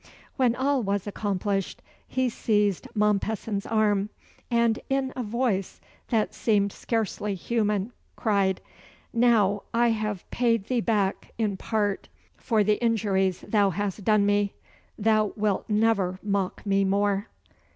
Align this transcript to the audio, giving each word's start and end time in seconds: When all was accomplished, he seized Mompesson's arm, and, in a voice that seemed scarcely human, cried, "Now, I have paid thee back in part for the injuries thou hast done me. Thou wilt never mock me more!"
When 0.35 0.55
all 0.55 0.81
was 0.81 1.05
accomplished, 1.05 1.83
he 2.07 2.27
seized 2.27 2.87
Mompesson's 2.95 3.67
arm, 3.67 4.09
and, 4.49 4.79
in 4.89 5.13
a 5.15 5.21
voice 5.21 5.79
that 6.07 6.33
seemed 6.33 6.71
scarcely 6.71 7.35
human, 7.35 7.91
cried, 8.15 8.61
"Now, 9.13 9.61
I 9.75 9.89
have 9.89 10.27
paid 10.31 10.63
thee 10.69 10.81
back 10.81 11.33
in 11.37 11.55
part 11.55 12.09
for 12.35 12.63
the 12.63 12.83
injuries 12.83 13.41
thou 13.47 13.69
hast 13.69 14.03
done 14.03 14.25
me. 14.25 14.55
Thou 14.97 15.33
wilt 15.35 15.69
never 15.69 16.17
mock 16.23 16.65
me 16.65 16.83
more!" 16.83 17.27